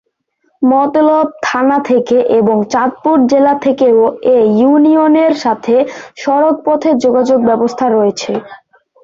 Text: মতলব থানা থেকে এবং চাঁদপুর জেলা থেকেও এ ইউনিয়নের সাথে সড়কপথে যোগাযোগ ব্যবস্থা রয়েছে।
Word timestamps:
মতলব 0.61 1.17
থানা 1.43 1.77
থেকে 1.89 2.17
এবং 2.39 2.57
চাঁদপুর 2.73 3.17
জেলা 3.31 3.53
থেকেও 3.65 3.99
এ 4.29 4.57
ইউনিয়নের 4.57 5.33
সাথে 5.43 5.75
সড়কপথে 6.17 6.89
যোগাযোগ 7.03 7.39
ব্যবস্থা 7.49 7.85
রয়েছে। 7.89 8.31